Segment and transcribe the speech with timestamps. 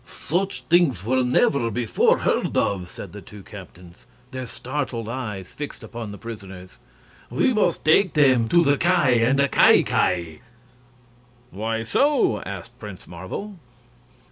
[0.07, 5.83] "Such things were never before heard of!" said the two captains, their startled eyes fixed
[5.83, 6.79] upon the prisoners.
[7.29, 8.89] "We must take them to the Ki
[9.21, 10.41] and the Ki Ki."
[11.51, 13.59] "Why so?" asked Prince Marvel.